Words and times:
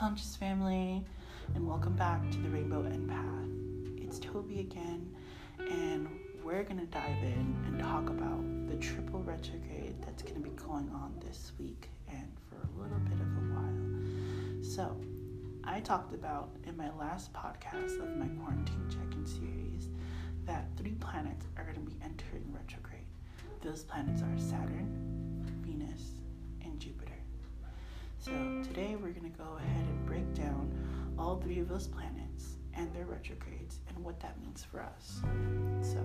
conscious 0.00 0.34
family, 0.34 1.04
and 1.54 1.68
welcome 1.68 1.92
back 1.92 2.22
to 2.30 2.38
the 2.38 2.48
Rainbow 2.48 2.84
Empath. 2.84 4.02
It's 4.02 4.18
Toby 4.18 4.60
again, 4.60 5.14
and 5.58 6.08
we're 6.42 6.62
gonna 6.62 6.86
dive 6.86 7.22
in 7.22 7.54
and 7.66 7.78
talk 7.78 8.08
about 8.08 8.42
the 8.66 8.76
triple 8.76 9.22
retrograde 9.22 9.94
that's 10.00 10.22
gonna 10.22 10.40
be 10.40 10.48
going 10.52 10.88
on 10.88 11.20
this 11.20 11.52
week 11.58 11.90
and 12.08 12.26
for 12.48 12.56
a 12.56 12.82
little 12.82 12.98
bit 13.00 13.20
of 13.20 13.26
a 13.26 13.44
while. 13.52 14.64
So, 14.64 14.96
I 15.64 15.80
talked 15.80 16.14
about 16.14 16.48
in 16.64 16.78
my 16.78 16.90
last 16.96 17.34
podcast 17.34 18.02
of 18.02 18.16
my 18.16 18.28
quarantine 18.42 18.88
check 18.88 19.12
in 19.12 19.26
series 19.26 19.90
that 20.46 20.64
three 20.78 20.94
planets 20.94 21.44
are 21.58 21.64
gonna 21.64 21.80
be 21.80 21.98
entering 22.02 22.50
retrograde. 22.54 23.04
Those 23.60 23.84
planets 23.84 24.22
are 24.22 24.38
Saturn, 24.38 25.44
Venus, 25.62 26.12
and 26.62 26.80
Jupiter. 26.80 27.09
So 28.20 28.32
today 28.62 28.96
we're 29.00 29.12
going 29.12 29.32
to 29.32 29.38
go 29.38 29.56
ahead 29.56 29.86
and 29.86 30.04
break 30.04 30.34
down 30.34 30.70
all 31.18 31.36
three 31.36 31.58
of 31.58 31.70
those 31.70 31.86
planets 31.86 32.56
and 32.74 32.92
their 32.94 33.06
retrogrades 33.06 33.78
and 33.88 34.04
what 34.04 34.20
that 34.20 34.38
means 34.42 34.62
for 34.62 34.82
us. 34.82 35.22
So 35.80 35.96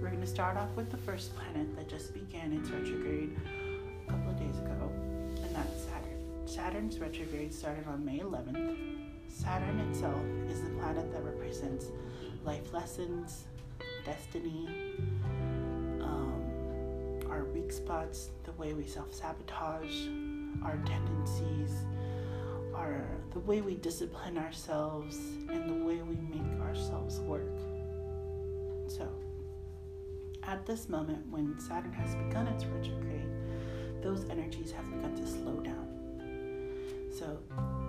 we're 0.00 0.08
going 0.08 0.20
to 0.22 0.26
start 0.26 0.56
off 0.56 0.70
with 0.74 0.90
the 0.90 0.96
first 0.96 1.36
planet 1.36 1.76
that 1.76 1.88
just 1.88 2.12
began 2.12 2.52
its 2.52 2.68
retrograde 2.70 3.38
a 3.46 4.10
couple 4.10 4.30
of 4.30 4.38
days 4.40 4.58
ago, 4.58 4.90
and 5.40 5.54
that's 5.54 5.84
Saturn. 5.84 6.46
Saturn's 6.46 6.98
retrograde 6.98 7.54
started 7.54 7.86
on 7.86 8.04
May 8.04 8.18
11th. 8.18 8.76
Saturn 9.28 9.78
itself 9.78 10.20
is 10.50 10.62
the 10.62 10.70
planet 10.80 11.12
that 11.12 11.22
represents 11.22 11.86
life 12.44 12.72
lessons, 12.72 13.44
destiny, 14.04 14.68
um, 16.00 17.20
our 17.30 17.44
weak 17.44 17.70
spots, 17.70 18.30
the 18.42 18.52
way 18.52 18.72
we 18.72 18.84
self 18.84 19.14
sabotage, 19.14 20.08
our 20.64 20.76
tendencies, 20.84 21.72
our 22.74 23.04
the 23.32 23.40
way 23.40 23.60
we 23.60 23.74
discipline 23.76 24.38
ourselves, 24.38 25.18
and 25.48 25.68
the 25.68 25.84
way 25.84 26.02
we 26.02 26.16
make 26.16 26.60
ourselves 26.60 27.20
work. 27.20 27.58
So, 28.88 29.08
at 30.42 30.64
this 30.64 30.88
moment, 30.88 31.26
when 31.30 31.58
Saturn 31.58 31.92
has 31.92 32.14
begun 32.14 32.46
its 32.46 32.64
retrograde, 32.64 33.28
those 34.02 34.28
energies 34.30 34.72
have 34.72 34.88
begun 34.90 35.14
to 35.16 35.26
slow 35.26 35.60
down. 35.60 35.88
So, 37.12 37.38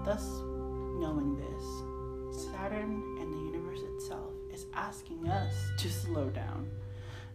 thus 0.04 0.24
knowing 1.00 1.38
this, 1.38 2.44
Saturn 2.52 3.04
and 3.20 3.34
the 3.34 3.38
universe 3.38 3.82
itself 3.96 4.34
is 4.54 4.66
asking 4.74 5.28
us 5.28 5.54
to 5.78 5.90
slow 5.90 6.30
down 6.30 6.68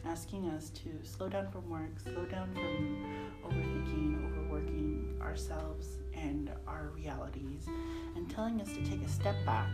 asking 0.05 0.48
us 0.48 0.70
to 0.70 0.91
slow 1.02 1.28
down 1.28 1.50
from 1.50 1.69
work, 1.70 1.98
slow 2.02 2.24
down 2.24 2.52
from 2.55 3.41
ourselves 5.33 5.97
and 6.14 6.50
our 6.69 6.92
realities, 6.94 7.66
and 8.16 8.28
telling 8.28 8.61
us 8.61 8.69
to 8.69 8.84
take 8.84 9.02
a 9.02 9.08
step 9.08 9.34
back 9.47 9.70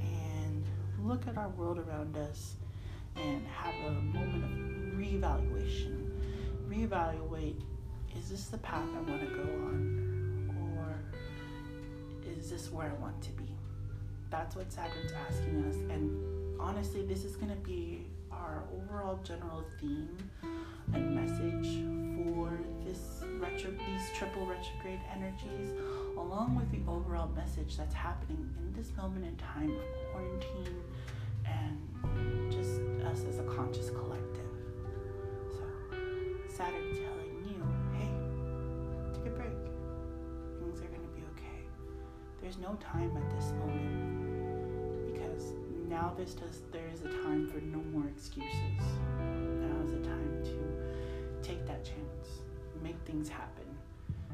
and 0.00 0.64
look 0.98 1.26
at 1.26 1.36
our 1.36 1.50
world 1.50 1.78
around 1.78 2.16
us 2.16 2.56
and 3.14 3.46
have 3.46 3.74
a 3.86 3.90
moment 4.00 4.42
of 4.42 4.50
reevaluation. 4.98 6.08
Reevaluate 6.66 7.60
is 8.16 8.30
this 8.30 8.46
the 8.46 8.56
path 8.58 8.88
I 8.96 9.00
want 9.02 9.20
to 9.20 9.26
go 9.26 9.42
on? 9.42 10.80
Or 10.80 12.30
is 12.32 12.50
this 12.50 12.72
where 12.72 12.88
I 12.88 13.02
want 13.02 13.20
to 13.22 13.32
be? 13.32 13.54
That's 14.30 14.56
what 14.56 14.72
Saturn's 14.72 15.12
asking 15.12 15.62
us. 15.66 15.74
And 15.90 16.58
honestly, 16.58 17.04
this 17.04 17.24
is 17.24 17.36
going 17.36 17.50
to 17.50 17.60
be 17.60 18.06
our 18.42 18.64
overall 18.74 19.18
general 19.22 19.64
theme 19.78 20.16
and 20.92 21.14
message 21.14 21.84
for 22.16 22.58
this 22.84 23.22
retro 23.38 23.70
these 23.70 24.10
triple 24.14 24.46
retrograde 24.46 25.00
energies 25.14 25.72
along 26.16 26.56
with 26.56 26.70
the 26.70 26.80
overall 26.90 27.28
message 27.36 27.76
that's 27.76 27.94
happening 27.94 28.48
in 28.58 28.72
this 28.74 28.90
moment 28.96 29.24
in 29.24 29.36
time 29.36 29.70
of 29.70 29.84
quarantine 30.12 30.82
and 31.46 32.52
just 32.52 32.80
us 33.04 33.24
as 33.28 33.38
a 33.38 33.44
conscious 33.44 33.90
collective. 33.90 34.50
So 35.50 35.64
saturn 36.48 36.92
telling 36.92 37.44
you 37.46 37.62
hey 37.96 38.10
take 39.14 39.26
a 39.26 39.36
break. 39.36 39.52
Things 40.58 40.80
are 40.80 40.88
going 40.88 41.02
to 41.02 41.14
be 41.14 41.22
okay. 41.36 41.60
There's 42.40 42.58
no 42.58 42.76
time 42.80 43.16
at 43.16 43.30
this 43.36 43.52
moment 43.52 44.09
now 45.90 46.14
there's 46.16 46.34
just 46.34 46.70
there 46.70 46.86
is 46.94 47.00
a 47.00 47.08
time 47.24 47.48
for 47.48 47.60
no 47.60 47.82
more 47.92 48.08
excuses. 48.08 48.80
Now 49.18 49.84
is 49.84 49.92
a 49.92 50.02
time 50.04 50.40
to 50.44 51.46
take 51.46 51.66
that 51.66 51.84
chance, 51.84 52.42
make 52.80 52.96
things 53.04 53.28
happen, 53.28 53.64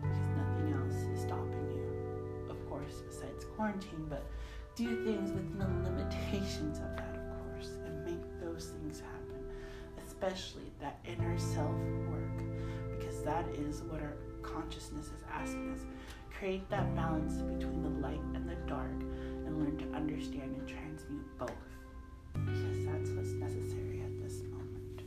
because 0.03 0.19
nothing 0.37 0.75
else 0.75 0.95
is 1.15 1.23
stopping 1.23 1.67
you. 1.75 2.51
Of 2.51 2.69
course, 2.69 3.03
besides 3.09 3.47
quarantine, 3.57 4.07
but 4.11 4.27
do 4.75 5.03
things 5.03 5.33
within 5.33 5.59
the 5.59 5.91
limitations 5.91 6.79
of 6.79 6.95
that, 6.97 7.17
of 7.17 7.51
course, 7.51 7.71
and 7.87 8.05
make 8.05 8.23
those 8.43 8.67
things 8.67 9.01
happen. 9.01 9.41
Especially 10.07 10.71
that 10.79 10.99
inner 11.07 11.39
self 11.39 11.75
work, 12.11 12.37
because 12.99 13.23
that 13.23 13.47
is 13.55 13.81
what 13.85 14.03
our 14.03 14.13
consciousness 14.43 15.07
is 15.07 15.25
asking 15.33 15.73
us. 15.73 15.81
Create 16.39 16.69
that 16.69 16.95
balance 16.95 17.37
between 17.37 17.83
the 17.83 18.07
light 18.07 18.21
and 18.35 18.47
the 18.47 18.57
dark 18.69 18.93
and 19.47 19.59
learn 19.59 19.77
to 19.79 19.97
understand 19.97 20.57
and 20.57 20.69
transmute 20.69 21.39
both 21.39 21.51
because 22.45 22.85
that's 22.85 23.11
what's 23.11 23.33
necessary 23.33 24.03
at 24.05 24.23
this 24.23 24.43
moment. 24.43 25.03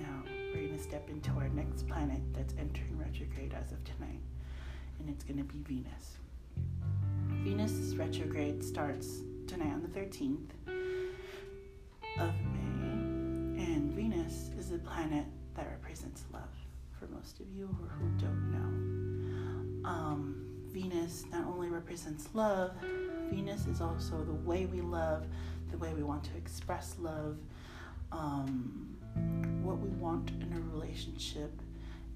Now, 0.00 0.22
we're 0.54 0.66
going 0.66 0.76
to 0.76 0.82
step 0.82 1.08
into 1.10 1.30
our 1.32 1.48
next 1.50 1.86
planet 1.88 2.20
that's 2.32 2.54
entering 2.58 2.98
retrograde 2.98 3.54
as 3.54 3.72
of 3.72 3.82
tonight, 3.84 4.20
and 4.98 5.08
it's 5.08 5.24
going 5.24 5.38
to 5.38 5.44
be 5.44 5.58
Venus. 5.58 6.18
Venus' 7.44 7.94
retrograde 7.96 8.64
starts 8.64 9.22
tonight 9.46 9.72
on 9.72 9.82
the 9.82 9.88
13th 9.88 10.50
of 12.18 12.34
May, 12.52 13.62
and 13.62 13.92
Venus 13.92 14.50
is 14.58 14.72
a 14.72 14.78
planet 14.78 15.26
that 15.54 15.66
represents 15.70 16.24
love 16.32 16.42
for 16.98 17.06
most 17.08 17.40
of 17.40 17.46
you 17.50 17.66
who 17.66 18.08
don't 18.18 18.52
know. 18.52 19.88
Um, 19.88 20.47
Venus 20.78 21.24
not 21.32 21.44
only 21.46 21.68
represents 21.68 22.28
love, 22.34 22.70
Venus 23.32 23.66
is 23.66 23.80
also 23.80 24.22
the 24.22 24.32
way 24.48 24.66
we 24.66 24.80
love, 24.80 25.26
the 25.72 25.78
way 25.78 25.92
we 25.92 26.04
want 26.04 26.22
to 26.22 26.36
express 26.36 26.94
love, 27.00 27.36
um, 28.12 28.86
what 29.60 29.80
we 29.80 29.88
want 29.88 30.30
in 30.40 30.52
a 30.52 30.60
relationship, 30.72 31.50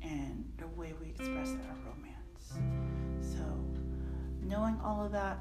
and 0.00 0.44
the 0.58 0.68
way 0.68 0.94
we 1.00 1.08
express 1.08 1.48
our 1.48 1.76
romance. 1.90 3.34
So, 3.34 3.42
knowing 4.42 4.78
all 4.84 5.04
of 5.04 5.10
that, 5.10 5.40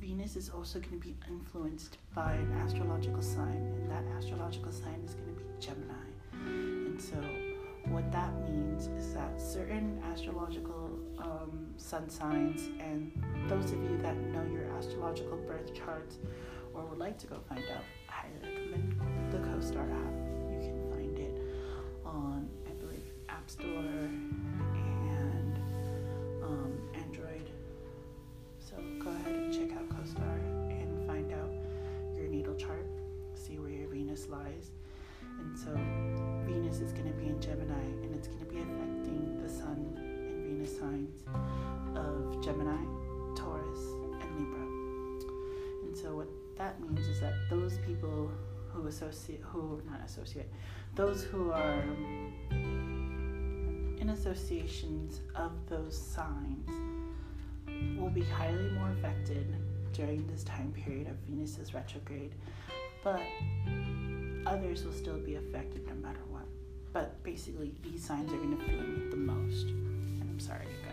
Venus 0.00 0.34
is 0.34 0.48
also 0.48 0.78
going 0.80 0.98
to 0.98 1.06
be 1.06 1.14
influenced 1.28 1.98
by 2.14 2.32
an 2.32 2.52
astrological 2.64 3.20
sign, 3.20 3.70
and 3.76 3.90
that 3.90 4.04
astrological 4.16 4.72
sign 4.72 5.02
is 5.04 5.12
going 5.12 5.26
to 5.26 5.40
be 5.40 5.44
Gemini. 5.60 6.08
And 6.32 6.98
so, 6.98 7.18
what 7.90 8.10
that 8.12 8.32
means 8.48 8.86
is 8.86 9.12
that 9.12 9.38
certain 9.38 10.02
astrological 10.10 10.91
um, 11.22 11.66
sun 11.76 12.08
signs, 12.10 12.68
and 12.80 13.12
those 13.48 13.72
of 13.72 13.82
you 13.82 13.98
that 14.02 14.16
know 14.16 14.44
your 14.52 14.70
astrological 14.76 15.36
birth 15.38 15.72
charts 15.74 16.18
or 16.74 16.84
would 16.86 16.98
like 16.98 17.18
to 17.18 17.26
go 17.26 17.38
find 17.48 17.64
out, 17.74 17.84
I 18.08 18.12
highly 18.12 18.38
recommend 18.42 19.00
the 19.30 19.38
CoStar 19.38 19.90
app. 19.90 20.12
You 20.50 20.58
can 20.60 20.90
find 20.90 21.18
it 21.18 21.40
on, 22.04 22.48
I 22.66 22.72
believe, 22.72 23.04
App 23.28 23.48
Store 23.50 23.66
and 23.66 25.58
um, 26.42 26.72
Android. 26.94 27.50
So 28.58 28.76
go 29.02 29.10
ahead 29.10 29.34
and 29.34 29.52
check 29.52 29.76
out 29.76 29.88
CoStar 29.90 30.38
and 30.70 31.06
find 31.06 31.32
out 31.32 31.52
your 32.16 32.28
natal 32.28 32.54
chart, 32.54 32.86
see 33.34 33.58
where 33.58 33.70
your 33.70 33.88
Venus 33.88 34.28
lies. 34.28 34.70
And 35.40 35.58
so 35.58 35.72
Venus 36.46 36.80
is 36.80 36.92
going 36.92 37.06
to 37.06 37.12
be 37.12 37.26
in 37.26 37.40
Gemini 37.40 37.84
and 38.02 38.14
it's 38.14 38.28
going 38.28 38.40
to 38.40 38.46
be 38.46 38.58
affecting 38.58 38.91
Gemini, 42.52 42.84
Taurus, 43.34 43.78
and 44.20 44.38
Libra. 44.38 44.66
And 45.84 45.96
so 45.96 46.16
what 46.16 46.28
that 46.58 46.78
means 46.82 47.06
is 47.06 47.18
that 47.20 47.32
those 47.48 47.78
people 47.78 48.30
who 48.70 48.88
associate, 48.88 49.40
who 49.42 49.80
not 49.90 50.02
associate, 50.04 50.50
those 50.94 51.24
who 51.24 51.50
are 51.50 51.82
in 52.50 54.10
associations 54.10 55.22
of 55.34 55.52
those 55.70 55.96
signs 55.96 56.68
will 57.98 58.10
be 58.10 58.22
highly 58.22 58.68
more 58.72 58.90
affected 58.98 59.56
during 59.94 60.26
this 60.26 60.44
time 60.44 60.72
period 60.72 61.06
of 61.08 61.16
Venus's 61.30 61.72
retrograde, 61.72 62.34
but 63.02 63.22
others 64.44 64.84
will 64.84 64.92
still 64.92 65.18
be 65.18 65.36
affected 65.36 65.86
no 65.86 65.94
matter 65.94 66.20
what. 66.28 66.44
But 66.92 67.22
basically, 67.24 67.72
these 67.82 68.04
signs 68.04 68.30
are 68.30 68.36
going 68.36 68.58
to 68.58 68.64
feel 68.64 69.10
the 69.10 69.16
most. 69.16 69.68
And 69.68 70.28
I'm 70.30 70.38
sorry, 70.38 70.66
you 70.66 70.86
guys. 70.86 70.91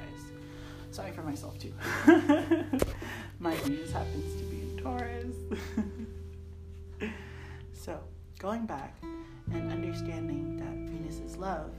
Sorry 0.99 1.11
for 1.13 1.23
myself, 1.23 1.57
too. 1.57 1.73
My 3.39 3.55
Venus 3.55 3.89
happens 3.89 4.35
to 4.35 4.43
be 4.43 4.59
in 4.59 4.77
Taurus. 4.83 5.33
so, 7.73 8.01
going 8.37 8.65
back 8.65 8.97
and 9.53 9.71
understanding 9.71 10.57
that 10.57 10.91
Venus 10.91 11.19
is 11.19 11.37
love, 11.37 11.71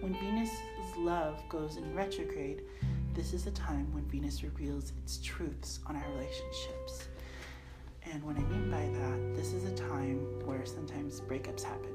when 0.00 0.12
Venus's 0.14 0.58
love 0.98 1.40
goes 1.48 1.76
in 1.76 1.94
retrograde, 1.94 2.62
this 3.14 3.32
is 3.32 3.46
a 3.46 3.52
time 3.52 3.94
when 3.94 4.02
Venus 4.06 4.42
reveals 4.42 4.92
its 5.04 5.18
truths 5.18 5.78
on 5.86 5.94
our 5.94 6.10
relationships. 6.10 7.06
And 8.10 8.24
what 8.24 8.36
I 8.36 8.40
mean 8.40 8.72
by 8.72 8.88
that, 8.98 9.36
this 9.36 9.52
is 9.52 9.70
a 9.70 9.74
time 9.76 10.18
where 10.44 10.66
sometimes 10.66 11.20
breakups 11.20 11.62
happen. 11.62 11.94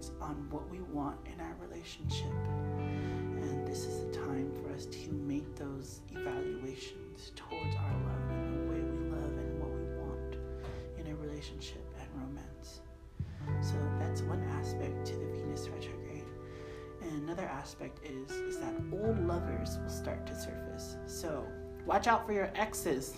Decisions 0.00 0.20
on 0.20 0.46
what 0.50 0.68
we 0.70 0.80
want 0.80 1.16
in 1.26 1.40
our 1.40 1.54
relationship. 1.60 2.32
And 2.78 3.66
this 3.66 3.84
is 3.84 4.04
a 4.04 4.12
time 4.12 4.50
for 4.62 4.72
us 4.74 4.86
to 4.86 5.12
make 5.12 5.54
those 5.56 6.00
evaluations 6.10 7.32
towards 7.36 7.76
our 7.76 7.92
love 8.04 8.30
and 8.30 8.68
the 8.68 8.72
way 8.72 8.80
we 8.80 9.10
love 9.10 9.32
and 9.38 9.60
what 9.60 9.70
we 9.70 9.84
want 9.98 10.36
in 10.98 11.12
a 11.12 11.16
relationship 11.16 11.84
and 12.00 12.08
romance. 12.22 12.80
So 13.62 13.74
that's 13.98 14.22
one 14.22 14.42
aspect 14.58 15.06
to 15.06 15.12
the 15.14 15.26
Venus 15.26 15.68
retrograde. 15.68 16.24
And 17.02 17.22
another 17.22 17.46
aspect 17.46 18.00
is 18.04 18.30
is 18.30 18.58
that 18.58 18.74
old 18.92 19.18
lovers 19.26 19.78
will 19.82 19.90
start 19.90 20.26
to 20.26 20.34
surface. 20.34 20.96
So 21.06 21.46
watch 21.86 22.06
out 22.06 22.26
for 22.26 22.32
your 22.32 22.50
exes. 22.54 23.14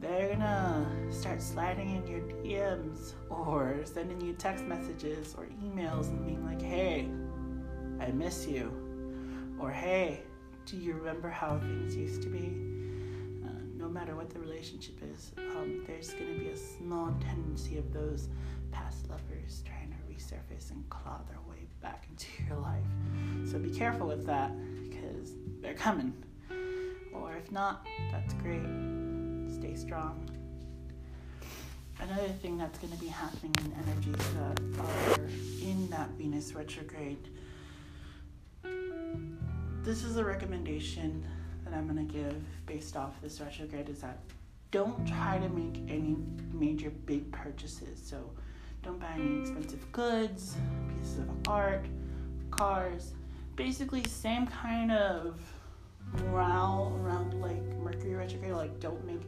They're 0.00 0.30
gonna 0.30 0.86
start 1.10 1.42
sliding 1.42 1.94
in 1.94 2.06
your 2.06 2.20
DMs 2.20 3.12
or 3.28 3.80
sending 3.84 4.18
you 4.18 4.32
text 4.32 4.64
messages 4.64 5.34
or 5.36 5.46
emails 5.62 6.08
and 6.08 6.24
being 6.24 6.44
like, 6.46 6.62
hey, 6.62 7.10
I 8.00 8.10
miss 8.10 8.46
you. 8.46 8.72
Or 9.60 9.70
hey, 9.70 10.22
do 10.64 10.78
you 10.78 10.94
remember 10.94 11.28
how 11.28 11.58
things 11.58 11.94
used 11.94 12.22
to 12.22 12.30
be? 12.30 12.46
Uh, 13.44 13.60
no 13.76 13.90
matter 13.90 14.16
what 14.16 14.30
the 14.30 14.38
relationship 14.38 14.96
is, 15.14 15.32
um, 15.36 15.84
there's 15.86 16.08
to 16.08 16.38
be 16.38 16.48
a 16.48 16.56
small 16.56 17.14
tendency 17.20 17.76
of 17.76 17.92
those 17.92 18.28
past 18.72 19.10
lovers 19.10 19.62
trying 19.66 19.90
to 19.90 19.96
resurface 20.14 20.70
and 20.70 20.88
claw 20.88 21.20
their 21.28 21.40
way 21.46 21.66
back 21.82 22.06
into 22.08 22.26
your 22.48 22.56
life. 22.56 23.50
So 23.50 23.58
be 23.58 23.70
careful 23.70 24.06
with 24.06 24.24
that 24.24 24.50
because 24.88 25.32
they're 25.60 25.74
coming. 25.74 26.14
Or 27.12 27.36
if 27.36 27.52
not, 27.52 27.86
that's 28.12 28.32
great. 28.34 28.99
Stay 29.60 29.74
strong. 29.74 30.26
Another 32.00 32.28
thing 32.28 32.56
that's 32.56 32.78
going 32.78 32.94
to 32.94 32.98
be 32.98 33.08
happening 33.08 33.54
in 33.62 33.74
energies 33.74 34.26
that 34.38 34.58
are 34.80 35.20
in 35.60 35.86
that 35.90 36.08
Venus 36.12 36.54
retrograde. 36.54 37.28
This 39.82 40.02
is 40.02 40.16
a 40.16 40.24
recommendation 40.24 41.22
that 41.66 41.74
I'm 41.74 41.86
going 41.86 42.08
to 42.08 42.10
give 42.10 42.42
based 42.64 42.96
off 42.96 43.20
this 43.20 43.38
retrograde 43.38 43.90
is 43.90 44.00
that 44.00 44.20
don't 44.70 45.06
try 45.06 45.38
to 45.38 45.48
make 45.50 45.82
any 45.90 46.16
major 46.54 46.88
big 47.04 47.30
purchases. 47.30 48.00
So 48.02 48.30
don't 48.82 48.98
buy 48.98 49.12
any 49.14 49.40
expensive 49.40 49.92
goods, 49.92 50.56
pieces 50.96 51.18
of 51.18 51.28
art, 51.48 51.84
cars. 52.50 53.12
Basically, 53.56 54.04
same 54.04 54.46
kind 54.46 54.90
of 54.90 55.38
morale 56.22 56.98
around 57.02 57.38
like 57.42 57.62
Mercury 57.76 58.14
retrograde. 58.14 58.52
Like, 58.52 58.80
don't 58.80 59.04
make 59.06 59.20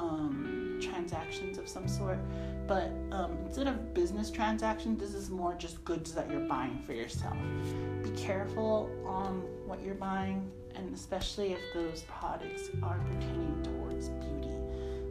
um, 0.00 0.78
transactions 0.80 1.58
of 1.58 1.68
some 1.68 1.86
sort. 1.86 2.18
But 2.66 2.90
um, 3.12 3.36
instead 3.44 3.66
of 3.66 3.92
business 3.94 4.30
transactions, 4.30 4.98
this 5.00 5.14
is 5.14 5.30
more 5.30 5.54
just 5.54 5.84
goods 5.84 6.12
that 6.12 6.30
you're 6.30 6.40
buying 6.40 6.82
for 6.86 6.92
yourself. 6.92 7.36
Be 8.02 8.10
careful 8.10 8.90
on 9.06 9.42
what 9.66 9.82
you're 9.82 9.94
buying, 9.94 10.50
and 10.74 10.94
especially 10.94 11.52
if 11.52 11.60
those 11.74 12.02
products 12.02 12.70
are 12.82 12.98
pertaining 12.98 13.60
towards 13.62 14.08
beauty. 14.08 14.54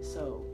So, 0.01 0.45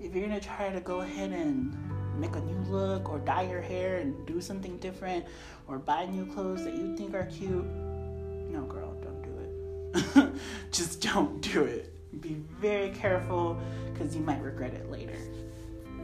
if 0.00 0.14
you're 0.14 0.26
gonna 0.26 0.40
try 0.40 0.70
to 0.70 0.80
go 0.80 1.00
ahead 1.00 1.30
and 1.30 1.76
make 2.18 2.34
a 2.34 2.40
new 2.40 2.58
look 2.70 3.08
or 3.08 3.18
dye 3.20 3.42
your 3.42 3.62
hair 3.62 3.98
and 3.98 4.26
do 4.26 4.40
something 4.40 4.76
different 4.78 5.24
or 5.68 5.78
buy 5.78 6.04
new 6.06 6.26
clothes 6.26 6.64
that 6.64 6.74
you 6.74 6.96
think 6.96 7.14
are 7.14 7.26
cute, 7.26 7.64
no, 7.64 8.62
girl, 8.68 8.92
don't 9.00 9.22
do 9.22 10.24
it. 10.24 10.34
Just 10.72 11.00
don't 11.00 11.40
do 11.40 11.62
it. 11.62 11.92
Be 12.20 12.36
very 12.60 12.90
careful 12.90 13.60
because 13.92 14.14
you 14.14 14.22
might 14.22 14.42
regret 14.42 14.74
it 14.74 14.90
later. 14.90 15.16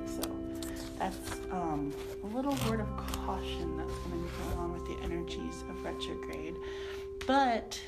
So, 0.06 0.22
that's 0.98 1.32
um, 1.50 1.92
a 2.24 2.26
little 2.34 2.56
word 2.68 2.80
of 2.80 2.96
caution 2.96 3.76
that's 3.76 3.92
going 3.92 4.26
to 4.26 4.28
going 4.38 4.58
on 4.58 4.72
with 4.72 4.86
the 4.86 5.04
energies 5.04 5.64
of 5.68 5.84
retrograde. 5.84 6.56
But 7.26 7.80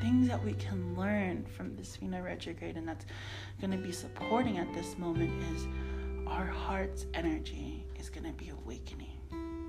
things 0.00 0.28
that 0.28 0.44
we 0.44 0.52
can 0.54 0.94
learn 0.96 1.44
from 1.44 1.74
this 1.76 1.96
Venus 1.96 2.22
retrograde 2.22 2.76
and 2.76 2.86
that's 2.86 3.06
going 3.60 3.70
to 3.70 3.78
be 3.78 3.92
supporting 3.92 4.58
at 4.58 4.72
this 4.74 4.98
moment 4.98 5.30
is 5.54 5.66
our 6.26 6.46
heart's 6.46 7.06
energy 7.14 7.84
is 7.98 8.10
going 8.10 8.24
to 8.24 8.32
be 8.32 8.50
awakening. 8.50 9.18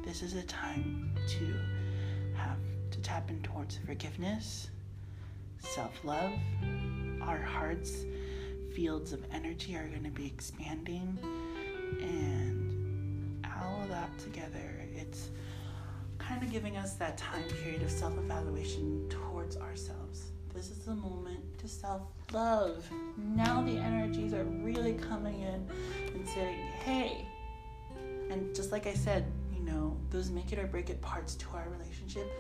This 0.04 0.22
is 0.22 0.34
a 0.34 0.44
time 0.44 1.12
to 1.28 1.56
have 2.36 2.58
to 2.92 3.00
tap 3.00 3.30
in 3.30 3.42
towards 3.42 3.78
forgiveness, 3.78 4.70
self 5.60 5.94
love. 6.04 6.32
Our 7.22 7.42
heart's 7.42 8.06
fields 8.74 9.14
of 9.14 9.24
energy 9.34 9.76
are 9.76 9.88
going 9.88 10.04
to 10.04 10.12
be 10.12 10.26
expanding, 10.26 11.18
and 12.00 13.46
all 13.62 13.82
of 13.82 13.90
that 13.90 14.18
together, 14.20 14.86
it's 14.96 15.30
kind 16.20 16.44
of 16.44 16.52
giving 16.52 16.78
us 16.78 16.94
that 16.94 17.18
time 17.18 17.44
period 17.64 17.82
of 17.82 17.92
self 17.92 18.18
evaluation 18.18 19.08
towards 19.10 19.58
ourselves. 19.58 20.32
This 20.54 20.72
is 20.72 20.80
the 20.80 20.96
moment 20.96 21.40
to 21.60 21.68
self 21.68 22.02
love. 22.34 22.90
Now 23.18 23.62
the 23.62 23.78
energies 23.78 24.34
are 24.34 24.44
really 24.44 24.94
coming 24.94 25.42
in 25.42 25.68
and 26.16 26.28
saying, 26.28 26.58
hey, 26.84 27.28
and 28.30 28.56
just 28.56 28.72
like 28.72 28.88
I 28.88 28.94
said, 28.94 29.32
you 29.56 29.64
know, 29.64 29.96
those 30.10 30.30
make 30.30 30.52
it 30.52 30.60
or 30.60 30.68
break 30.68 30.90
it 30.90 31.02
parts 31.02 31.36
to 31.36 31.46
our 31.54 31.68
relationship. 31.70 32.32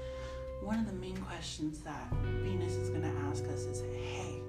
One 0.61 0.79
of 0.79 0.85
the 0.85 0.93
main 0.93 1.17
questions 1.17 1.79
that 1.79 2.11
Venus 2.43 2.73
is 2.73 2.89
going 2.89 3.03
to 3.03 3.19
ask 3.29 3.43
us 3.45 3.61
is, 3.61 3.81
hey, 3.81 4.41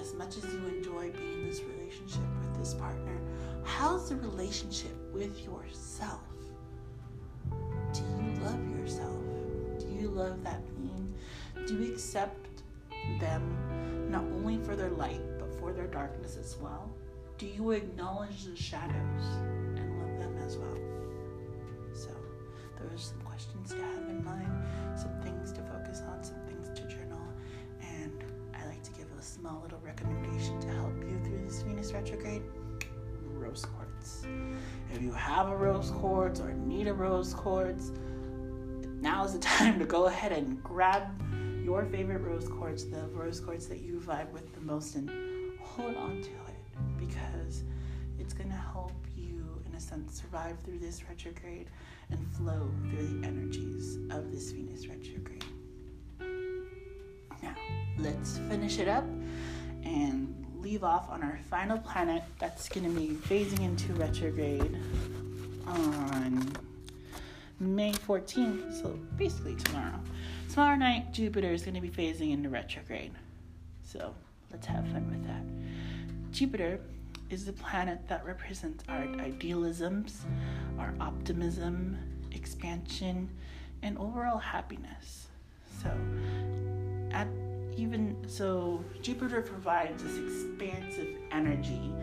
as 0.00 0.14
much 0.14 0.36
as 0.36 0.44
you 0.44 0.66
enjoy 0.68 1.10
being 1.10 1.42
in 1.42 1.48
this 1.48 1.60
relationship 1.62 2.22
with 2.40 2.58
this 2.58 2.74
partner, 2.74 3.18
how's 3.64 4.08
the 4.08 4.16
relationship 4.16 4.96
with 5.12 5.44
yourself? 5.44 6.20
Do 7.92 8.00
you 8.00 8.40
love 8.44 8.78
yourself? 8.78 9.18
Do 9.78 9.86
you 9.88 10.08
love 10.08 10.42
that 10.44 10.62
being? 10.76 11.12
Do 11.66 11.76
you 11.76 11.92
accept 11.92 12.62
them 13.18 14.08
not 14.10 14.22
only 14.22 14.58
for 14.58 14.76
their 14.76 14.90
light, 14.90 15.20
but 15.38 15.52
for 15.58 15.72
their 15.72 15.86
darkness 15.86 16.36
as 16.38 16.56
well? 16.60 16.90
Do 17.38 17.46
you 17.46 17.70
acknowledge 17.72 18.44
the 18.44 18.56
shadows 18.56 19.24
and 19.76 19.98
love 19.98 20.18
them 20.18 20.36
as 20.46 20.56
well? 20.56 20.78
So, 21.92 22.10
those 22.78 22.94
are 22.94 22.98
some 22.98 23.20
questions 23.22 23.70
to 23.70 23.76
have 23.76 24.08
in 24.08 24.24
mind, 24.24 24.59
small 29.40 29.60
little 29.62 29.80
recommendation 29.82 30.60
to 30.60 30.68
help 30.68 30.92
you 31.02 31.18
through 31.24 31.40
this 31.46 31.62
Venus 31.62 31.92
retrograde 31.92 32.42
rose 33.24 33.64
quartz. 33.64 34.26
If 34.92 35.00
you 35.00 35.12
have 35.12 35.48
a 35.48 35.56
rose 35.56 35.90
quartz 35.92 36.40
or 36.40 36.52
need 36.52 36.88
a 36.88 36.92
rose 36.92 37.32
quartz, 37.32 37.90
now 39.00 39.24
is 39.24 39.32
the 39.32 39.38
time 39.56 39.78
to 39.78 39.86
go 39.86 40.06
ahead 40.06 40.32
and 40.32 40.62
grab 40.62 41.04
your 41.64 41.86
favorite 41.86 42.20
rose 42.20 42.48
quartz, 42.48 42.84
the 42.84 43.08
rose 43.14 43.40
quartz 43.40 43.64
that 43.66 43.80
you 43.80 43.98
vibe 44.00 44.30
with 44.30 44.52
the 44.54 44.60
most, 44.60 44.94
and 44.96 45.10
hold 45.58 45.96
on 45.96 46.20
to 46.20 46.30
it 46.30 46.98
because 46.98 47.64
it's 48.18 48.34
going 48.34 48.50
to 48.50 48.56
help 48.56 48.92
you, 49.16 49.62
in 49.66 49.74
a 49.74 49.80
sense, 49.80 50.20
survive 50.20 50.58
through 50.64 50.80
this 50.80 51.02
retrograde 51.08 51.70
and 52.10 52.30
flow 52.36 52.70
through 52.90 53.20
the 53.20 53.26
energies 53.26 53.96
of 54.10 54.30
this 54.30 54.50
Venus 54.50 54.86
retrograde. 54.86 55.44
Let's 58.02 58.38
finish 58.38 58.78
it 58.78 58.88
up 58.88 59.04
and 59.84 60.34
leave 60.58 60.84
off 60.84 61.08
on 61.10 61.22
our 61.22 61.38
final 61.50 61.78
planet 61.78 62.22
that's 62.38 62.68
going 62.68 62.84
to 62.84 63.00
be 63.00 63.14
phasing 63.14 63.60
into 63.60 63.92
retrograde 63.94 64.78
on 65.66 66.52
May 67.58 67.92
14th, 67.92 68.80
so 68.80 68.98
basically 69.16 69.54
tomorrow. 69.56 70.00
Tomorrow 70.48 70.76
night, 70.76 71.12
Jupiter 71.12 71.52
is 71.52 71.62
going 71.62 71.74
to 71.74 71.80
be 71.80 71.90
phasing 71.90 72.32
into 72.32 72.48
retrograde. 72.48 73.12
So 73.84 74.14
let's 74.50 74.66
have 74.66 74.86
fun 74.88 75.08
with 75.10 75.26
that. 75.26 76.32
Jupiter 76.32 76.80
is 77.28 77.44
the 77.44 77.52
planet 77.52 78.00
that 78.08 78.24
represents 78.24 78.82
our 78.88 79.04
idealisms, 79.20 80.24
our 80.78 80.94
optimism, 81.00 81.98
expansion, 82.32 83.28
and 83.82 83.96
overall 83.98 84.38
happiness. 84.38 85.28
So, 85.82 85.90
at 87.12 87.28
even 87.80 88.14
so, 88.26 88.84
Jupiter 89.00 89.40
provides 89.40 90.02
this 90.02 90.18
expansive 90.18 91.16
energy 91.30 91.94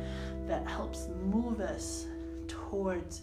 that 0.48 0.67
helps 0.67 1.07
move 1.24 1.60
us 1.60 2.07
towards 2.48 3.22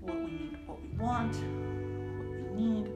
what 0.00 0.14
we 0.16 0.26
need, 0.26 0.58
what 0.66 0.80
we 0.80 0.88
want, 0.96 1.34
what 1.34 2.54
we 2.54 2.62
need. 2.62 2.90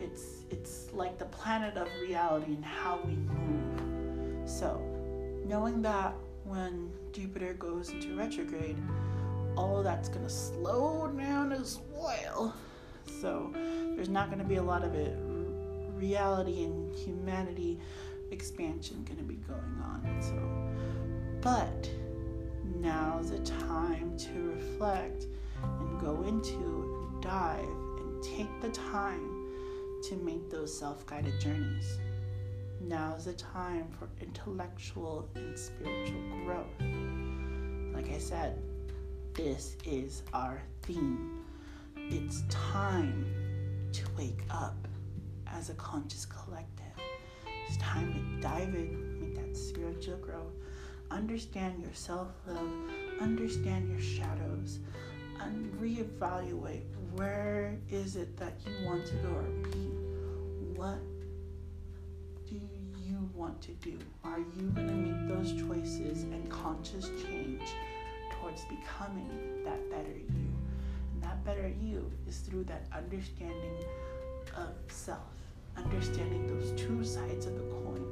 It's 0.00 0.44
it's 0.50 0.92
like 0.92 1.16
the 1.16 1.26
planet 1.26 1.76
of 1.76 1.86
reality 2.00 2.54
and 2.54 2.64
how 2.64 3.00
we 3.04 3.14
move. 3.14 4.48
So, 4.48 4.82
knowing 5.46 5.80
that 5.82 6.14
when 6.44 6.90
Jupiter 7.12 7.54
goes 7.54 7.90
into 7.90 8.16
retrograde, 8.16 8.76
all 9.56 9.78
of 9.78 9.84
that's 9.84 10.08
gonna 10.08 10.28
slow 10.28 11.06
down 11.16 11.52
as 11.52 11.78
well. 11.94 12.54
So 13.20 13.52
there's 13.94 14.08
not 14.08 14.28
going 14.28 14.38
to 14.38 14.44
be 14.44 14.56
a 14.56 14.62
lot 14.62 14.84
of 14.84 14.94
it 14.94 15.16
reality 16.00 16.64
and 16.64 16.94
humanity 16.96 17.78
expansion 18.30 19.04
going 19.04 19.18
to 19.18 19.24
be 19.24 19.34
going 19.34 19.80
on. 19.82 20.18
So, 20.20 20.38
but 21.40 21.90
now's 22.76 23.30
the 23.30 23.38
time 23.38 24.16
to 24.18 24.52
reflect 24.52 25.26
and 25.62 26.00
go 26.00 26.22
into 26.22 27.10
and 27.12 27.22
dive 27.22 27.64
and 27.64 28.22
take 28.22 28.60
the 28.60 28.70
time 28.70 29.40
to 30.08 30.16
make 30.16 30.50
those 30.50 30.76
self 30.76 31.06
guided 31.06 31.38
journeys. 31.40 31.98
Now 32.80 33.14
is 33.16 33.26
the 33.26 33.34
time 33.34 33.88
for 33.98 34.08
intellectual 34.20 35.28
and 35.34 35.58
spiritual 35.58 36.22
growth. 36.44 36.80
Like 37.94 38.10
I 38.10 38.18
said, 38.18 38.62
this 39.34 39.76
is 39.84 40.22
our 40.32 40.62
theme. 40.82 41.44
It's 41.96 42.42
time 42.48 43.26
to 43.92 44.02
wake 44.16 44.42
up 44.50 44.88
as 45.46 45.68
a 45.70 45.74
conscious 45.74 46.24
collective. 46.24 46.86
It's 47.70 47.78
time 47.78 48.12
to 48.12 48.42
dive 48.42 48.74
in, 48.74 49.20
make 49.20 49.36
that 49.36 49.56
spiritual 49.56 50.16
growth, 50.16 50.54
understand 51.08 51.80
your 51.80 51.94
self 51.94 52.26
love, 52.44 52.68
understand 53.20 53.88
your 53.88 54.00
shadows, 54.00 54.80
and 55.38 55.72
reevaluate 55.80 56.82
where 57.12 57.78
is 57.88 58.16
it 58.16 58.36
that 58.38 58.54
you 58.66 58.84
want 58.84 59.06
to 59.06 59.14
go 59.18 59.28
or 59.28 59.42
be. 59.70 59.86
What 60.74 60.98
do 62.48 62.60
you 63.06 63.30
want 63.36 63.62
to 63.62 63.70
do? 63.74 63.96
Are 64.24 64.40
you 64.40 64.70
going 64.74 64.88
to 64.88 64.92
make 64.92 65.28
those 65.28 65.52
choices 65.52 66.24
and 66.24 66.50
conscious 66.50 67.08
change 67.22 67.62
towards 68.32 68.64
becoming 68.64 69.62
that 69.64 69.88
better 69.92 70.18
you? 70.18 70.50
And 71.14 71.22
that 71.22 71.44
better 71.44 71.72
you 71.80 72.10
is 72.26 72.38
through 72.38 72.64
that 72.64 72.88
understanding 72.92 73.76
of 74.56 74.74
self, 74.88 75.20
understanding 75.76 76.46
those 76.46 76.72
two 76.72 77.04
sides 77.04 77.46
of 77.46 77.54
the 77.54 77.62
coin, 77.62 78.04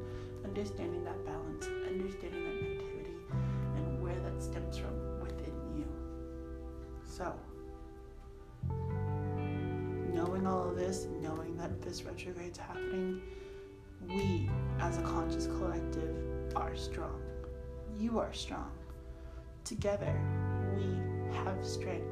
understanding 0.44 1.04
that 1.04 1.24
balance, 1.24 1.66
understanding 1.86 2.44
that 2.44 2.54
negativity, 2.64 3.76
and 3.76 4.02
where 4.02 4.18
that 4.20 4.42
stems 4.42 4.78
from 4.78 5.20
within 5.20 5.54
you. 5.76 5.86
So, 7.04 7.34
knowing 10.12 10.46
all 10.46 10.68
of 10.70 10.76
this, 10.76 11.06
knowing 11.20 11.56
that 11.56 11.82
this 11.82 12.02
retrograde 12.04 12.52
is 12.52 12.58
happening, 12.58 13.22
we 14.06 14.48
as 14.80 14.98
a 14.98 15.02
conscious 15.02 15.46
collective 15.46 16.16
are 16.54 16.76
strong. 16.76 17.20
You 17.98 18.18
are 18.18 18.32
strong. 18.32 18.70
Together, 19.64 20.14
we 20.76 21.36
have 21.36 21.64
strength 21.64 22.06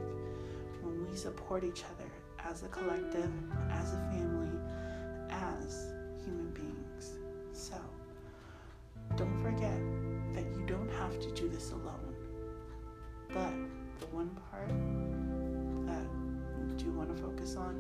when 0.83 1.09
we 1.09 1.17
support 1.17 1.65
each 1.65 1.85
other 1.85 2.11
as 2.45 2.63
a 2.63 2.69
collective, 2.69 3.31
as 3.71 3.93
a 3.95 3.99
family, 4.13 4.46
do 11.37 11.49
this 11.51 11.71
alone. 11.73 12.15
But 13.29 13.53
the 14.01 14.07
one 14.07 14.31
part 14.51 14.69
that 15.87 16.79
do 16.79 16.91
want 16.93 17.15
to 17.15 17.23
focus 17.23 17.57
on 17.57 17.75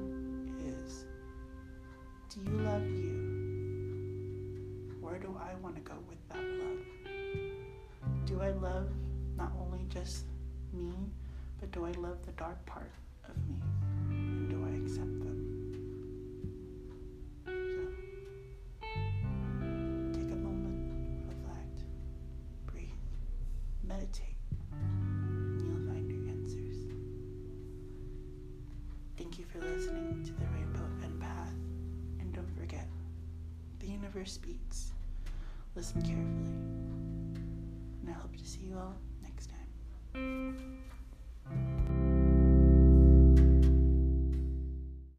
is 0.62 1.06
do 2.28 2.40
you 2.40 2.58
love 2.58 2.82
you? 2.82 3.16
Where 5.00 5.18
do 5.18 5.34
I 5.40 5.54
want 5.62 5.76
to 5.76 5.80
go 5.80 5.94
with 6.06 6.18
that 6.28 6.44
love? 6.44 6.84
Do 8.26 8.42
I 8.42 8.50
love 8.50 8.90
not 9.38 9.52
only 9.58 9.86
just 9.88 10.26
me, 10.74 10.92
but 11.58 11.70
do 11.72 11.86
I 11.86 11.92
love 11.92 12.18
the 12.26 12.32
dark 12.32 12.64
part 12.66 12.90
of 13.26 13.36
me? 13.48 13.62
And 14.10 14.50
do 14.50 14.62
I 14.66 14.84
accept 14.84 15.20
them? 15.20 15.45
Meditate, 23.86 24.36
and 24.72 25.62
you'll 25.62 25.86
find 25.92 26.08
your 26.10 26.28
answers. 26.28 26.76
Thank 29.16 29.38
you 29.38 29.44
for 29.44 29.60
listening 29.60 30.24
to 30.24 30.32
the 30.32 30.46
Rainbow 30.54 30.88
Empath. 31.06 31.54
And 32.20 32.32
don't 32.32 32.50
forget, 32.58 32.88
the 33.78 33.86
universe 33.86 34.32
speaks. 34.32 34.92
Listen 35.74 36.02
carefully. 36.02 36.56
And 38.02 38.08
I 38.08 38.12
hope 38.12 38.36
to 38.36 38.44
see 38.44 38.66
you 38.66 38.76
all 38.76 38.96
next 39.22 39.50
time. 39.50 40.82